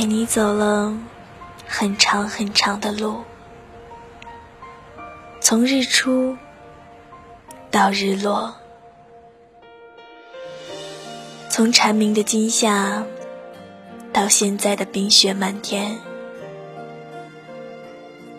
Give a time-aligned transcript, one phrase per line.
[0.00, 0.96] 陪你走了
[1.68, 3.22] 很长很长的路，
[5.42, 6.38] 从日出
[7.70, 8.54] 到日落，
[11.50, 13.04] 从蝉鸣的今夏
[14.10, 15.98] 到现在的冰雪漫天，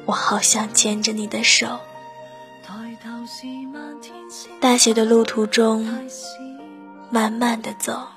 [0.05, 1.79] 我好想牵着你的手。
[4.59, 6.09] 大雪的路途中，
[7.11, 8.07] 慢慢的走。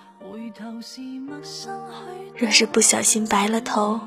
[2.37, 4.01] 若是不小心白了头，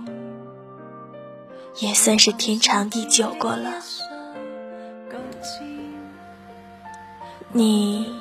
[1.80, 3.82] 也算是天长地久过了。
[7.54, 8.14] 你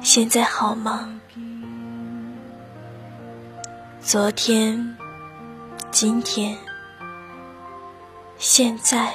[0.00, 1.20] 现在好吗？
[4.00, 4.96] 昨天、
[5.92, 6.58] 今天、
[8.36, 9.14] 现在，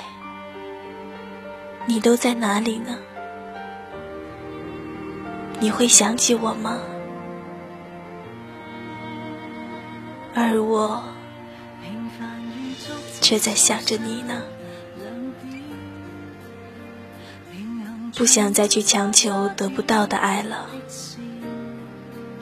[1.85, 2.97] 你都在哪里呢？
[5.59, 6.77] 你会想起我吗？
[10.39, 11.03] 而我
[13.21, 14.43] 却在想着你呢，
[18.15, 20.67] 不想再去强求得不到的爱了，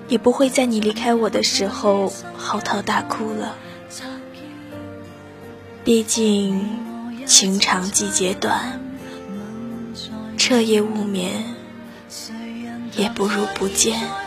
[0.09, 3.55] 也不会在你离开我的时候嚎啕大哭了。
[5.85, 6.77] 毕竟
[7.25, 8.81] 情长季节短，
[10.37, 11.45] 彻夜无眠，
[12.97, 14.24] 也不如不见。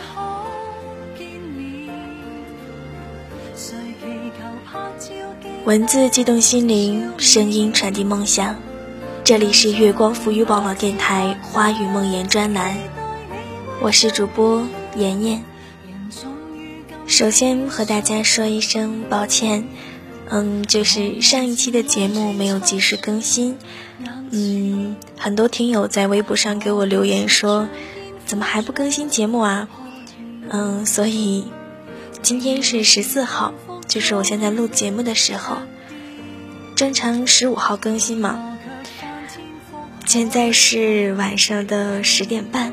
[5.68, 8.56] 文字激动心灵，声音传递梦想。
[9.22, 12.74] 这里是月光浮语网络电台《花语梦言》专栏，
[13.82, 14.66] 我是主播
[14.96, 15.44] 妍妍。
[17.06, 19.68] 首先和大家说一声抱歉，
[20.30, 23.58] 嗯，就是上一期的节目没有及时更新。
[24.30, 27.68] 嗯，很多听友在微博上给我留言说，
[28.24, 29.68] 怎么还不更新节目啊？
[30.48, 31.44] 嗯，所以
[32.22, 33.52] 今天是十四号。
[33.88, 35.56] 就是我现在录节目的时候，
[36.76, 38.58] 正常十五号更新嘛。
[40.04, 42.72] 现在是晚上的十点半，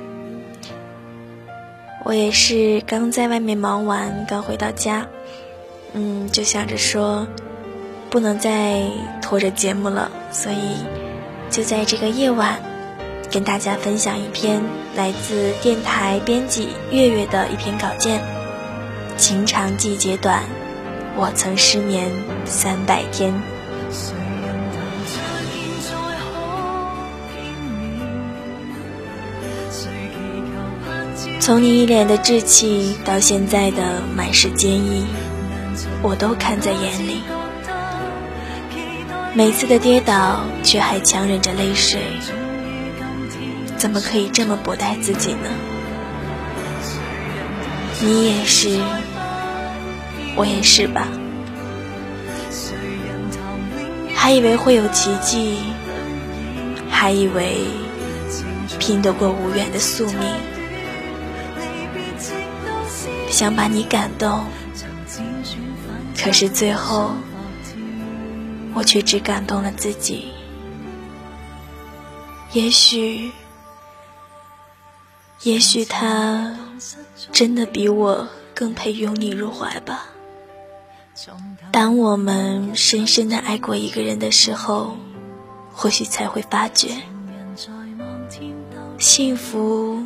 [2.03, 5.07] 我也是刚在外面忙完，刚回到家，
[5.93, 7.27] 嗯，就想着说
[8.09, 8.83] 不能再
[9.21, 10.77] 拖着节目了，所以
[11.49, 12.59] 就在这个夜晚，
[13.31, 14.61] 跟大家分享一篇
[14.95, 18.21] 来自电台编辑月月的一篇稿件：
[19.17, 20.43] 情长季节短。
[21.17, 22.11] 我曾失眠
[22.45, 23.33] 三百天。
[31.39, 35.05] 从你一脸的稚气到现在的满是坚毅，
[36.01, 37.21] 我都看在眼里。
[39.33, 41.99] 每次的跌倒，却还强忍着泪水，
[43.77, 45.49] 怎么可以这么不待自己呢？
[48.01, 48.79] 你也是。
[50.35, 51.07] 我也是吧，
[54.13, 55.59] 还以为会有奇迹，
[56.89, 57.65] 还以为
[58.77, 60.19] 拼得过无缘的宿命，
[63.29, 64.43] 想把你感动，
[66.21, 67.11] 可是最后
[68.73, 70.33] 我却只感动了自己。
[72.51, 73.31] 也许，
[75.43, 76.57] 也许他
[77.31, 80.07] 真的比我更配拥你入怀吧。
[81.71, 84.97] 当我们深深的爱过一个人的时候，
[85.73, 86.89] 或许才会发觉，
[88.99, 90.03] 幸福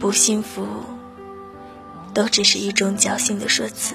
[0.00, 0.66] 不幸福，
[2.14, 3.94] 都只是一种侥幸的说辞，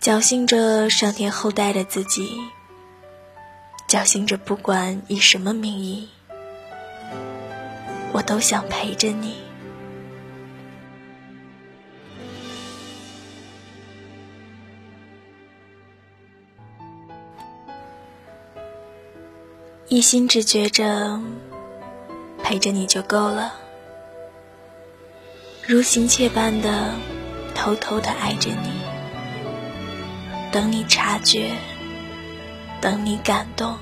[0.00, 2.40] 侥幸着上天厚待的自己，
[3.88, 6.08] 侥幸着不管以什么名义，
[8.12, 9.43] 我都想陪着你。
[19.88, 21.20] 一心只觉着
[22.42, 23.52] 陪着你就够了，
[25.66, 26.94] 如行窃般的
[27.54, 28.70] 偷偷的爱着你，
[30.50, 31.50] 等你察觉，
[32.80, 33.76] 等你感动。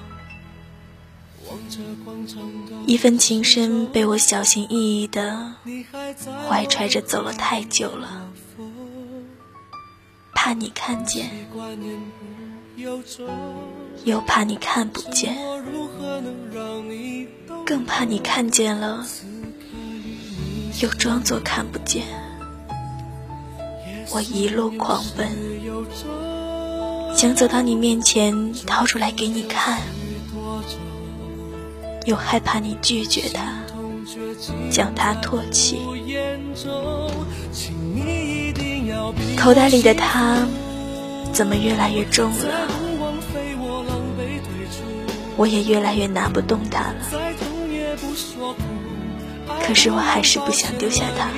[2.87, 5.55] 一份情深被我小心翼翼的
[6.49, 8.29] 怀揣着走了太久了，
[10.35, 11.31] 怕你看见。
[14.05, 15.37] 又怕你看不见，
[17.65, 19.07] 更怕你看见了，
[20.81, 22.03] 又装作看不见。
[24.11, 25.29] 我一路狂奔，
[27.17, 29.81] 想走到你面前，掏出来给你看，
[32.05, 33.63] 又害怕你拒绝它，
[34.71, 35.79] 将它唾弃。
[39.39, 40.47] 口袋里的他
[41.33, 42.82] 怎么越来越重了？
[45.37, 46.95] 我也越来越拿不动他了。
[49.67, 51.29] 可是我还是不想丢下他。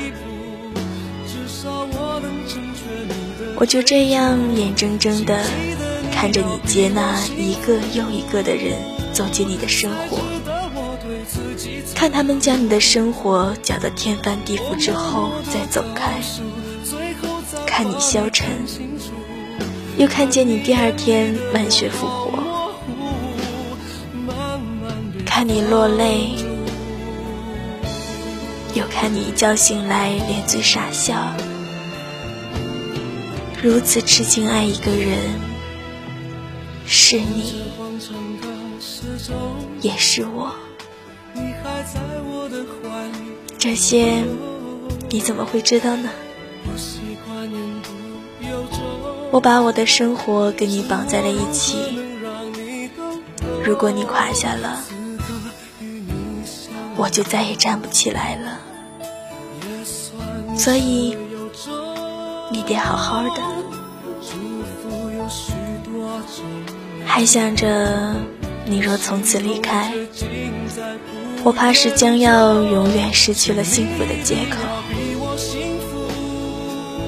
[3.56, 5.44] 我就这样眼睁睁的
[6.12, 8.76] 看着你接纳一个又一个的人
[9.12, 10.18] 走进你的生活，
[11.94, 16.20] 看他们将你的生活搅得天翻地覆之后再走开，
[17.64, 18.48] 看你消沉，
[19.96, 22.23] 又看见你第二天满血复活，
[25.46, 26.30] 你落泪，
[28.72, 31.14] 又看你一觉醒来咧嘴傻笑。
[33.62, 35.18] 如此痴情爱一个人，
[36.86, 37.62] 是你，
[39.82, 40.50] 也是我。
[43.58, 44.24] 这些
[45.10, 46.08] 你怎么会知道呢？
[49.30, 51.76] 我把我的生活跟你绑在了一起。
[53.62, 54.82] 如果你垮下了，
[57.04, 58.58] 我就再也站不起来了。
[60.56, 61.18] 所以。
[62.50, 63.42] 你得好好的，
[67.04, 68.14] 还想着
[68.64, 69.92] 你若从此离开，
[71.42, 74.58] 我怕是将要永远失去了幸福的借口。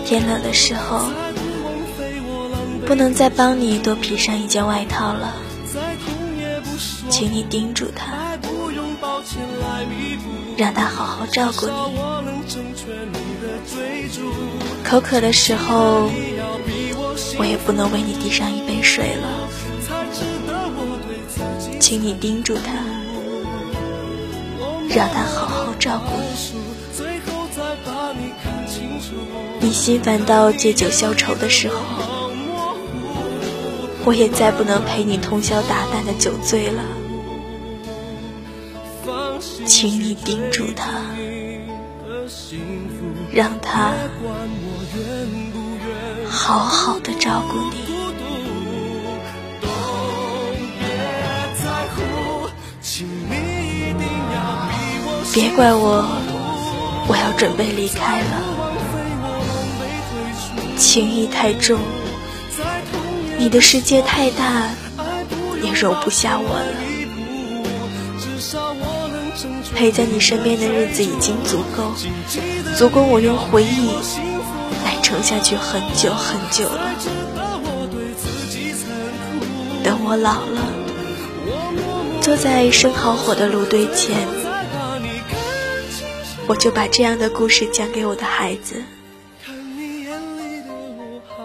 [0.05, 1.05] 天冷的时候，
[2.87, 5.35] 不能再帮你多披上一件外套了，
[7.09, 8.26] 请你叮嘱他，
[10.57, 11.73] 让他好好照顾你。
[14.85, 16.09] 口渴的时候，
[17.39, 19.49] 我也不能为你递上一杯水了，
[21.81, 22.73] 请你叮嘱他，
[24.89, 26.25] 让他好好照顾你。
[29.61, 31.77] 你心烦到借酒消愁的时候，
[34.05, 36.83] 我也再不能陪你通宵达旦的酒醉了，
[39.67, 41.03] 请你叮嘱他。
[43.33, 43.93] 让他
[46.29, 47.77] 好好的照顾你。
[55.33, 56.05] 别怪我，
[57.09, 58.43] 我要准备离开了。
[60.79, 61.81] 情谊太重，
[63.37, 64.71] 你的世界太大，
[65.63, 66.73] 也容不下我了。
[69.75, 71.93] 陪在你身边的日子已经足够，
[72.77, 73.91] 足够我用回忆
[74.85, 76.95] 来撑下去很久很久了。
[79.85, 80.73] 等我老了，
[82.21, 84.17] 坐在生好火的炉堆前，
[86.47, 88.83] 我就把这样的故事讲给我的孩子，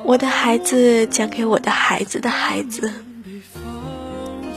[0.04, 2.92] 我的孩子讲给我的孩子的孩子，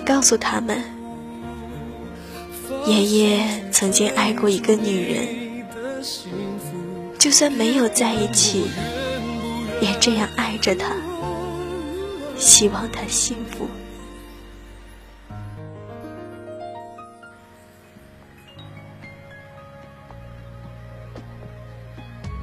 [0.06, 0.93] 告诉他们。
[2.86, 5.64] 爷爷曾经爱过一个女人，
[7.18, 8.66] 就算没有在一起，
[9.80, 10.94] 也这样爱着她，
[12.36, 13.66] 希望她幸福。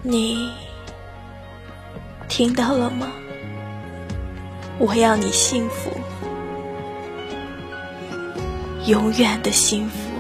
[0.02, 0.52] 你
[2.28, 3.12] 听到了吗？
[4.80, 5.92] 我要你幸福，
[8.88, 10.11] 永远的幸福。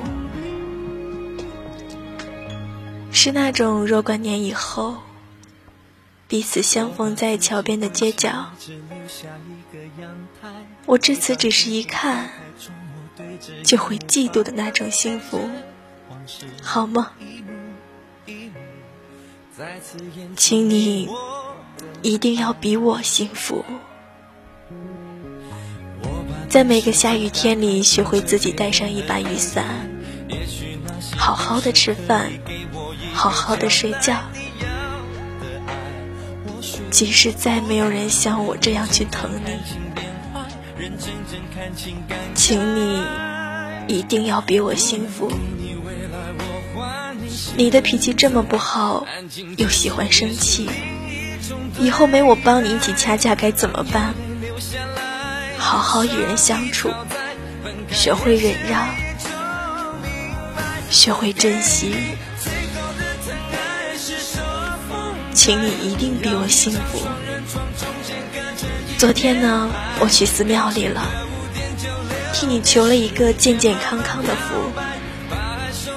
[3.23, 4.97] 是那种若干年以后，
[6.27, 8.49] 彼此相逢在桥边的街角，
[10.87, 12.31] 我至此只是一看
[13.63, 15.47] 就会嫉妒的那种幸福，
[16.63, 17.11] 好吗？
[20.35, 21.07] 请你
[22.01, 23.63] 一定要比我幸福，
[26.49, 29.87] 在每个下雨天里学会自己带上一把雨伞，
[31.15, 32.31] 好好的吃饭。
[33.21, 34.17] 好好的睡觉，
[36.89, 39.51] 即使再没有人像我这样去疼你，
[42.33, 43.03] 请你
[43.87, 45.31] 一定要比我幸福。
[47.55, 49.05] 你的脾气这么不好，
[49.55, 50.67] 又喜欢生气，
[51.79, 54.15] 以后没我帮你一起掐架该怎么办？
[55.59, 56.89] 好好与人相处，
[57.91, 58.87] 学会忍让，
[60.89, 61.93] 学会珍惜。
[65.33, 67.01] 请你一定比我幸福。
[68.97, 69.69] 昨天呢，
[69.99, 71.01] 我去寺庙里了，
[72.33, 74.71] 替你求了一个健健康康的福。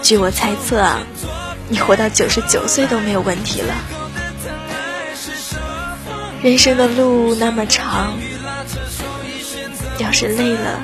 [0.02, 1.00] 据我猜测啊，
[1.68, 3.74] 你活到九十九岁都没有问题了。
[6.42, 8.16] 人生的路那么长，
[9.98, 10.80] 要是累了，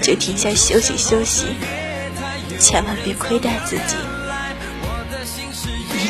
[0.00, 1.46] 就停下休息休息，
[2.58, 3.96] 千万别亏待自己。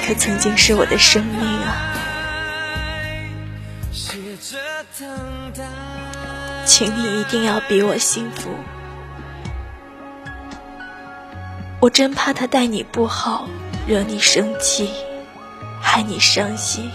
[0.09, 1.93] 你可曾经是我的生命啊！
[6.65, 8.49] 请你一定要比我幸福，
[11.79, 13.47] 我真怕他待你不好，
[13.87, 14.91] 惹你生气，
[15.79, 16.91] 害你伤心。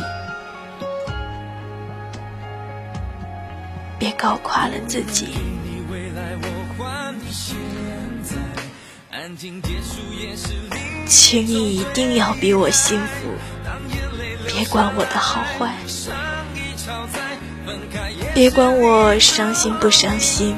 [3.99, 5.35] 别搞垮了自己。
[9.11, 13.29] 安静结束也是离请你一定要比我幸福，
[14.47, 15.75] 别管我的好坏，
[18.33, 20.55] 别管我伤心不伤心，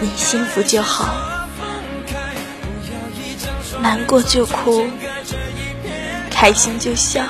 [0.00, 1.46] 你幸福就好，
[3.80, 4.86] 难过就哭，
[6.30, 7.24] 开心就笑。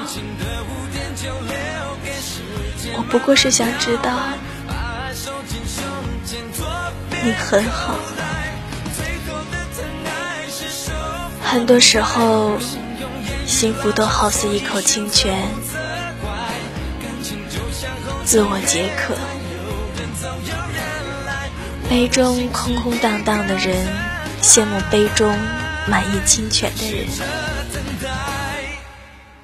[2.97, 4.13] 我不过是想知道，
[7.23, 7.95] 你很好。
[11.59, 12.57] 很多时候，
[13.45, 15.37] 幸福都好似一口清泉，
[18.25, 19.17] 自我解渴。
[21.91, 23.89] 杯中空空荡荡的人，
[24.41, 25.37] 羡慕杯中
[25.89, 27.09] 满溢清泉的人。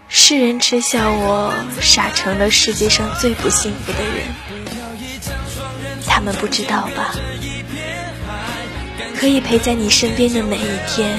[0.06, 4.28] 世人耻笑我傻成了世界上最不幸福的人，
[6.06, 7.12] 他们不知道吧？
[9.18, 11.18] 可以陪在你身边的每一天，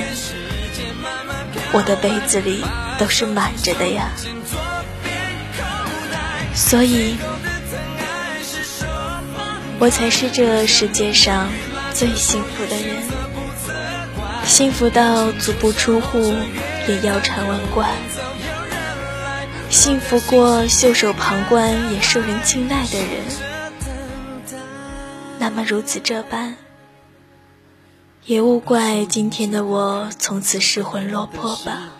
[1.76, 2.64] 我的杯子里
[2.98, 4.10] 都是满着的呀。
[6.54, 7.18] 所以，
[9.78, 11.50] 我才是这世界上
[11.94, 12.96] 最幸福的人，
[14.46, 16.34] 幸福到足不出户
[16.88, 17.90] 也腰缠万贯。
[19.70, 23.10] 幸福过袖手旁观也受人青睐的人，
[25.40, 26.56] 那么如此这般，
[28.26, 31.92] 也勿怪今天的我从此失魂落魄吧。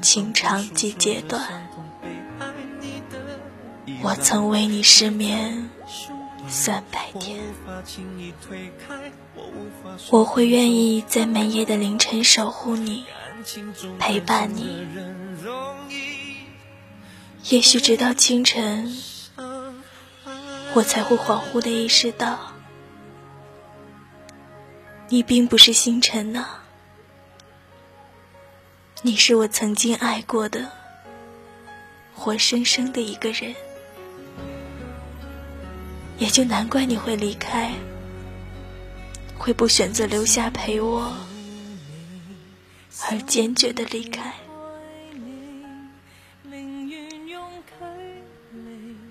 [0.00, 1.68] 情长季节短，
[4.02, 5.68] 我曾为你失眠
[6.48, 7.38] 三百天，
[10.08, 13.04] 我会愿意在每夜的凌晨守护你，
[13.98, 14.86] 陪伴你。
[17.50, 18.96] 也许直到清晨，
[20.72, 22.38] 我才会恍惚的意识到，
[25.12, 26.46] 你并不是星辰呐，
[29.02, 30.70] 你是我曾经爱过的，
[32.14, 33.52] 活生生的一个人，
[36.16, 37.72] 也就难怪你会离开，
[39.36, 41.12] 会不选择留下陪我，
[43.10, 44.32] 而坚决的离开。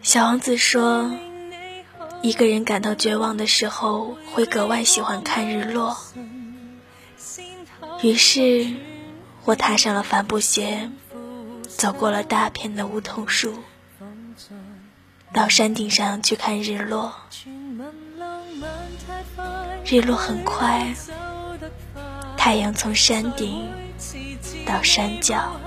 [0.01, 1.11] 小王子说
[2.21, 5.97] ：“一个人感到绝望的时候，会格外喜欢看日落。”
[8.01, 8.67] 于是，
[9.45, 10.89] 我踏上了帆布鞋，
[11.67, 13.53] 走过了大片的梧桐树，
[15.33, 17.13] 到山顶上去看日落。
[19.85, 20.93] 日落很快，
[22.37, 23.67] 太阳从山顶
[24.65, 25.59] 到山脚。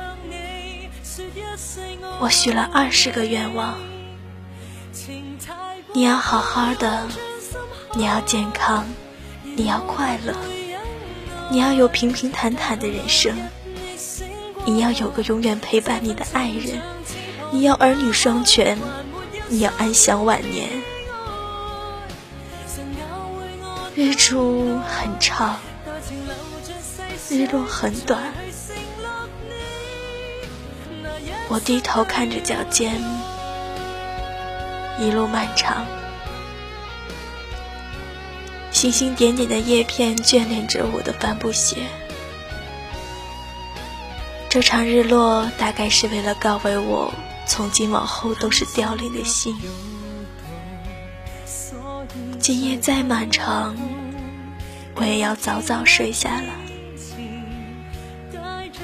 [2.21, 3.79] 我许了二十个愿望。
[5.95, 7.07] 你要好好的，
[7.95, 8.87] 你要健康，
[9.43, 10.35] 你要快乐，
[11.51, 13.37] 你要有平平坦坦的人生，
[14.65, 16.81] 你要有个永远陪伴你的爱人，
[17.51, 18.79] 你要儿女双全，
[19.49, 20.71] 你要安享晚年。
[23.95, 25.59] 日出很长，
[27.29, 28.33] 日落很短，
[31.51, 32.99] 我低头看着脚尖。
[35.03, 35.85] 一路漫长，
[38.71, 41.79] 星星点点的叶片眷恋着我的帆布鞋。
[44.49, 47.13] 这场日落大概是为了告慰我，
[47.47, 49.57] 从今往后都是凋零的心。
[52.39, 53.75] 今夜再漫长，
[54.95, 56.55] 我也要早早睡下了。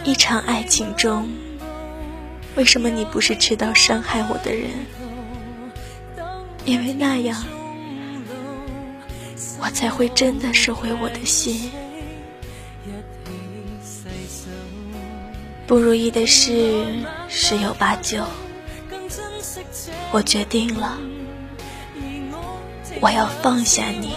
[0.03, 1.31] 一场爱情中，
[2.57, 4.71] 为什么你不是知道伤害我的人？
[6.65, 7.45] 因为那样，
[9.61, 11.71] 我才会真的收回我的心。
[15.67, 16.85] 不如意的事
[17.29, 18.25] 十有八九，
[20.11, 20.99] 我决定了，
[23.01, 24.15] 我要放下你，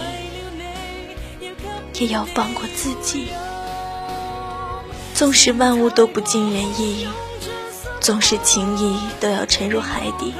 [1.93, 3.27] 也要放过自己。
[5.13, 7.05] 纵使万物都不尽人意，
[7.99, 10.33] 纵使情谊都要沉入海底，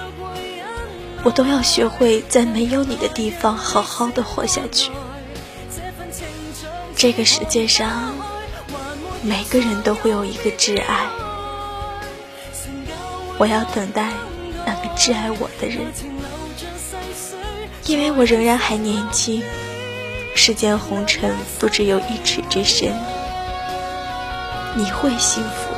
[1.23, 4.91] 我都要学会在没有你的地方好好的活下去。
[6.95, 8.13] 这个世界上，
[9.21, 11.07] 每个人都会有一个挚爱，
[13.37, 14.11] 我要等待
[14.65, 15.87] 那个挚爱我的人，
[17.85, 19.43] 因为我仍然还年轻，
[20.35, 22.93] 世间红尘不只有一尺之深。
[24.75, 25.75] 你会幸福，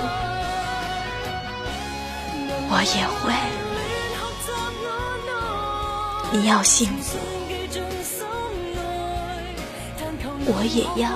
[2.69, 3.33] 我也会。
[6.33, 7.19] 你要幸福，
[10.47, 11.11] 我也要。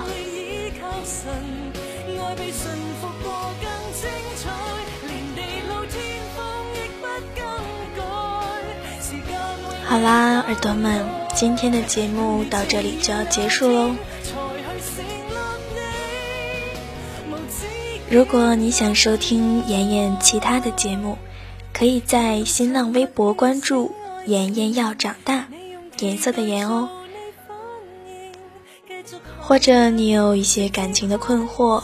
[9.86, 13.96] 好啦，耳朵们，今天的节目到这里就要结束喽。
[18.08, 21.18] 如果你想收听妍妍其他的节目，
[21.74, 23.92] 可以在新浪微博关注
[24.27, 25.48] “妍妍要长大”，
[26.00, 26.88] 颜色的颜哦。
[29.39, 31.84] 或者你有一些感情的困惑，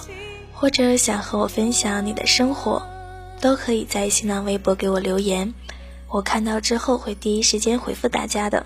[0.54, 2.84] 或者想和我分享你的生活，
[3.42, 5.54] 都可以在新浪微博给我留言，
[6.10, 8.66] 我看到之后会第一时间回复大家的。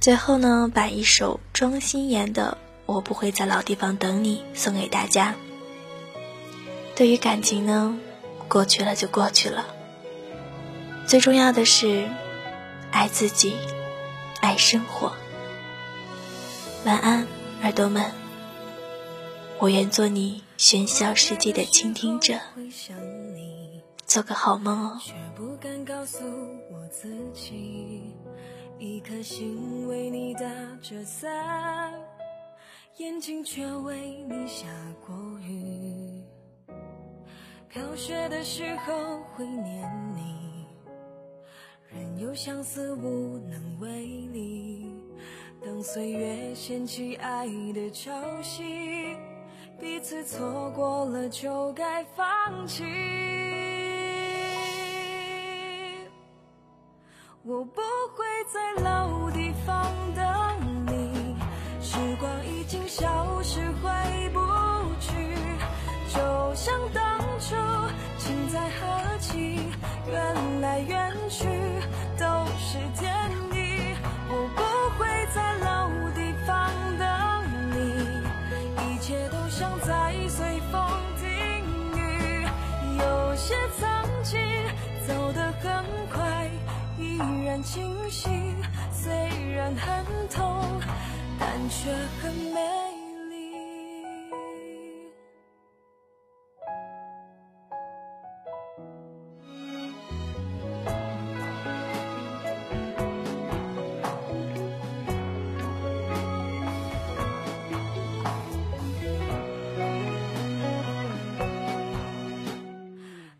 [0.00, 2.58] 最后呢，把一首庄心妍的。
[2.84, 5.34] 我不会在老地方等你，送给大家。
[6.96, 7.96] 对于感情呢，
[8.48, 9.64] 过去了就过去了。
[11.06, 12.08] 最重要的是，
[12.90, 13.56] 爱自己，
[14.40, 15.12] 爱生活。
[16.86, 17.26] 晚安，
[17.62, 18.10] 耳朵们。
[19.58, 22.34] 我愿做你喧嚣世界的倾听者。
[24.06, 25.00] 做个好梦哦。
[28.78, 30.40] 一颗心为你打
[30.82, 31.92] 着伞。
[32.98, 34.66] 眼睛却为你下
[35.06, 36.22] 过雨，
[37.70, 40.41] 飘雪的时候会念你，
[41.94, 43.88] 任由相思无能为
[44.32, 44.94] 力。
[45.64, 48.10] 当岁月掀起爱的潮
[48.42, 49.16] 汐，
[49.80, 52.84] 彼此错过了就该放弃。
[57.44, 57.80] 我不
[58.14, 61.36] 会在老地方等你，
[61.80, 62.80] 时光已经。
[62.88, 63.88] 消失回
[64.34, 64.38] 不
[65.00, 65.10] 去，
[66.12, 67.56] 就像当初
[68.18, 69.58] 情在何期，
[70.10, 71.46] 缘来缘去
[89.76, 90.80] 很痛，
[91.38, 92.60] 但却很美
[93.30, 93.32] 丽。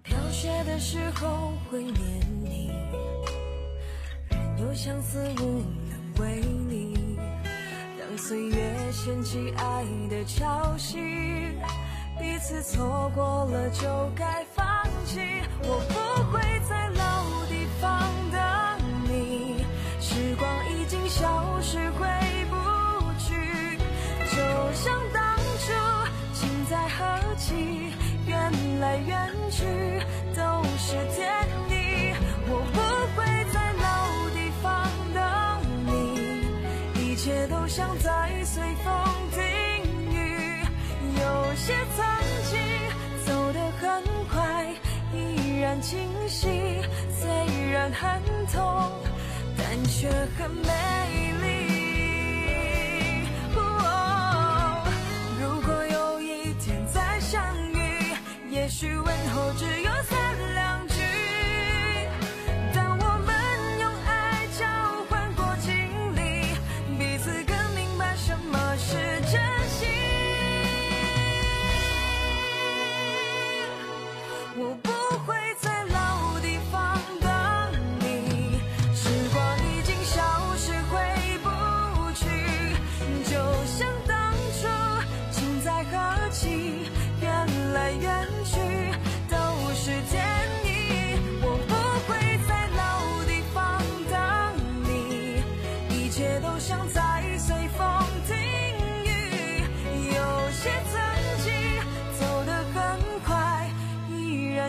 [0.02, 0.72] 飘雪的。
[0.82, 1.94] 时候会念
[2.42, 2.72] 你，
[4.28, 5.51] 任由相思无
[9.04, 10.94] 掀起爱的潮汐，
[12.20, 13.82] 彼此错过了就
[14.14, 14.64] 该放
[15.04, 15.18] 弃。
[15.64, 18.40] 我不会在老地方等
[19.08, 19.64] 你，
[20.00, 22.06] 时光已经消失回
[22.48, 22.54] 不
[23.18, 23.76] 去。
[24.30, 24.36] 就
[24.72, 25.72] 像当初
[26.32, 27.92] 情在何期，
[28.28, 29.64] 缘来缘去
[30.36, 30.62] 都。
[30.84, 31.30] 是天
[31.70, 32.12] 意，
[32.48, 32.60] 我
[45.82, 46.46] 清晰，
[47.10, 47.28] 虽
[47.72, 48.88] 然很痛，
[49.58, 50.70] 但却很美
[51.42, 51.48] 丽。
[55.40, 57.42] 如果有一天再相
[57.72, 58.14] 遇，
[58.48, 60.01] 也许问候只有。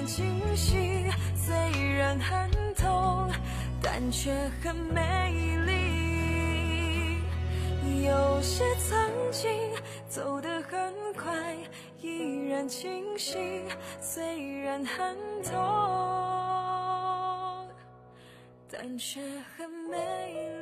[0.06, 1.56] 清晰，虽
[1.98, 3.30] 然很痛，
[3.82, 5.74] 但却很美丽。
[8.06, 9.50] 有些曾经
[10.08, 11.56] 走得很快，
[12.02, 13.63] 依然清晰，
[14.02, 15.54] 虽然很痛，
[18.70, 19.22] 但却
[19.58, 20.53] 很美。